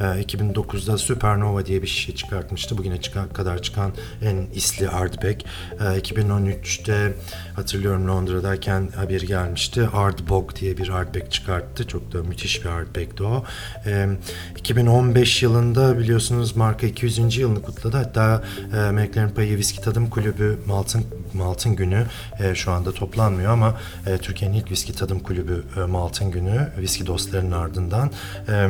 E, 0.00 0.02
2009'da 0.02 0.98
Supernova 0.98 1.66
diye 1.66 1.82
bir 1.82 1.86
şişe 1.86 2.14
çıkartmıştı. 2.14 2.78
Bugüne 2.78 3.00
çıkan 3.00 3.28
kadar 3.28 3.62
çıkan 3.62 3.92
en 4.22 4.46
isli 4.54 4.88
Ardbeg. 4.88 5.40
E, 5.80 5.84
2013'te 5.84 7.12
hatırlıyorum 7.56 8.08
Londra'dayken 8.08 8.88
haber 8.96 9.20
gelmişti. 9.20 9.88
Ardbog 9.92 10.56
diye 10.56 10.76
bir 10.76 10.88
Ardbeg 10.88 11.30
çıkarttı. 11.30 11.86
Çok 11.86 12.12
da 12.12 12.22
müthiş 12.22 12.64
bir 12.64 12.68
Ardbeg'di 12.68 13.22
o. 13.22 13.44
E, 13.86 14.08
2015 14.56 15.42
yılında 15.42 15.98
biliyorsunuz 15.98 16.56
marka 16.56 16.86
200. 16.86 17.36
yılını 17.36 17.62
kutladı. 17.62 17.96
Hatta 17.96 18.42
e, 18.76 18.90
Meleklerin 18.90 19.28
Payı 19.28 19.59
Viski 19.60 19.80
Tadım 19.80 20.10
Kulübü 20.10 20.58
Maltın 20.66 21.04
Maltın 21.34 21.76
Günü 21.76 22.06
e, 22.38 22.54
şu 22.54 22.72
anda 22.72 22.92
toplanmıyor 22.92 23.52
ama 23.52 23.80
e, 24.06 24.18
Türkiye'nin 24.18 24.56
ilk 24.56 24.70
viski 24.70 24.92
tadım 24.92 25.20
kulübü 25.20 25.64
e, 25.76 25.80
Maltın 25.80 26.30
Günü 26.30 26.68
viski 26.78 27.06
dostlarının 27.06 27.52
ardından 27.52 28.10
e, 28.48 28.68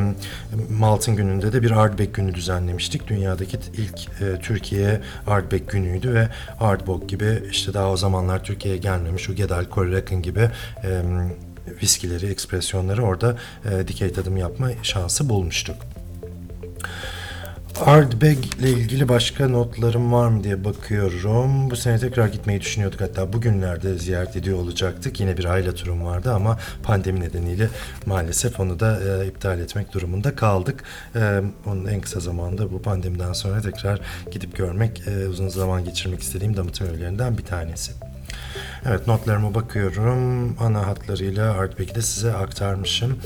Maltın 0.71 1.17
Günü'nde 1.17 1.53
de 1.53 1.63
bir 1.63 1.71
Ardbeg 1.71 2.15
günü 2.15 2.35
düzenlemiştik. 2.35 3.09
Dünyadaki 3.09 3.59
ilk 3.77 4.23
e, 4.23 4.41
Türkiye 4.41 5.01
Ardbeg 5.27 5.69
günüydü 5.69 6.15
ve 6.15 6.29
Ardbog 6.61 7.09
gibi 7.09 7.43
işte 7.51 7.75
daha 7.75 7.91
o 7.91 7.97
zamanlar 7.97 8.45
Türkiye'ye 8.45 8.81
gelmemiş 8.81 9.29
Ugedal, 9.29 9.65
Korrekın 9.65 10.23
gibi 10.23 10.51
e, 10.85 11.03
viskileri, 11.83 12.27
ekspresyonları 12.27 13.03
orada 13.03 13.37
e, 13.73 13.89
dikey 13.89 14.13
tadım 14.13 14.37
yapma 14.37 14.71
şansı 14.83 15.29
bulmuştuk. 15.29 15.77
Ardbeg 17.87 18.39
ile 18.59 18.71
ilgili 18.71 19.09
başka 19.09 19.49
notlarım 19.49 20.13
var 20.13 20.29
mı 20.29 20.45
diye 20.45 20.65
bakıyorum. 20.65 21.71
Bu 21.71 21.77
sene 21.77 21.99
tekrar 21.99 22.27
gitmeyi 22.29 22.61
düşünüyorduk. 22.61 23.01
Hatta 23.01 23.33
bugünlerde 23.33 23.95
ziyaret 23.95 24.37
ediyor 24.37 24.59
olacaktık. 24.59 25.21
Yine 25.21 25.37
bir 25.37 25.45
aile 25.45 25.75
turum 25.75 26.05
vardı 26.05 26.33
ama 26.33 26.59
pandemi 26.83 27.21
nedeniyle 27.21 27.69
maalesef 28.07 28.61
onu 28.61 28.81
da 28.81 29.23
e, 29.23 29.27
iptal 29.27 29.61
etmek 29.61 29.93
durumunda 29.93 30.37
kaldık. 30.37 30.85
E, 31.17 31.41
onun 31.67 31.87
en 31.87 32.01
kısa 32.01 32.21
zamanda 32.21 32.73
bu 32.73 32.83
pandemiden 32.83 33.33
sonra 33.33 33.61
tekrar 33.61 34.01
gidip 34.31 34.57
görmek, 34.57 35.03
e, 35.07 35.29
uzun 35.29 35.49
zaman 35.49 35.85
geçirmek 35.85 36.21
istediğim 36.23 36.57
damıtım 36.57 36.87
evlerinden 36.87 37.39
bir 37.39 37.45
tanesi. 37.45 37.93
Evet 38.87 39.07
notlarıma 39.07 39.55
bakıyorum. 39.55 40.57
Ana 40.61 40.87
hatlarıyla 40.87 41.53
Artback'i 41.53 41.95
de 41.95 42.03
size 42.03 42.35
aktarmışım. 42.35 43.19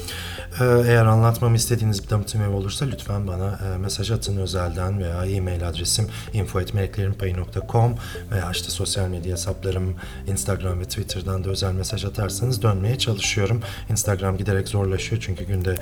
Ee, 0.61 0.65
eğer 0.65 1.05
anlatmamı 1.05 1.57
istediğiniz 1.57 2.05
bir 2.05 2.11
damıtım 2.11 2.43
evi 2.43 2.51
olursa 2.51 2.85
lütfen 2.85 3.27
bana 3.27 3.59
e, 3.75 3.79
mesaj 3.79 4.11
atın 4.11 4.37
özelden 4.37 4.99
veya 4.99 5.27
e-mail 5.27 5.69
adresim 5.69 6.09
info.meleklerinpayı.com 6.33 7.95
veya 8.31 8.51
işte 8.51 8.71
sosyal 8.71 9.09
medya 9.09 9.33
hesaplarım 9.33 9.95
Instagram 10.27 10.81
ve 10.81 10.85
Twitter'dan 10.85 11.45
da 11.45 11.51
özel 11.51 11.73
mesaj 11.73 12.05
atarsanız 12.05 12.63
dönmeye 12.63 12.99
çalışıyorum. 12.99 13.63
Instagram 13.91 14.37
giderek 14.37 14.69
zorlaşıyor 14.69 15.23
çünkü 15.23 15.45
günde 15.45 15.75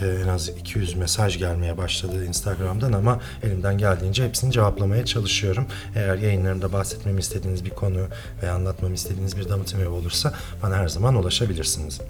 e, 0.00 0.06
en 0.06 0.28
az 0.28 0.48
200 0.48 0.94
mesaj 0.94 1.38
gelmeye 1.38 1.78
başladı 1.78 2.26
Instagram'dan 2.26 2.92
ama 2.92 3.20
elimden 3.42 3.78
geldiğince 3.78 4.24
hepsini 4.24 4.52
cevaplamaya 4.52 5.04
çalışıyorum. 5.04 5.66
Eğer 5.96 6.16
yayınlarımda 6.16 6.72
bahsetmemi 6.72 7.20
istediğiniz 7.20 7.64
bir 7.64 7.70
konu 7.70 8.06
veya 8.42 8.54
anlatmamı 8.54 8.94
istediğiniz 9.20 9.46
bir 9.46 9.52
damıtım 9.52 9.80
evi 9.80 9.88
olursa 9.88 10.34
bana 10.62 10.76
her 10.76 10.88
zaman 10.88 11.14
ulaşabilirsiniz. 11.14 12.00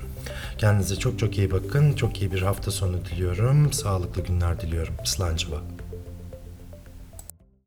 Kendinize 0.59 0.97
çok 0.97 1.19
çok 1.19 1.39
iyi 1.39 1.51
bakın. 1.51 1.93
Çok 1.93 2.23
iyi 2.23 2.33
bir 2.33 2.43
hafta 2.43 2.71
sonu 2.71 3.05
diliyorum. 3.05 3.73
Sağlıklı 3.73 4.23
günler 4.23 4.61
diliyorum. 4.61 4.95
Slancıva. 5.05 5.57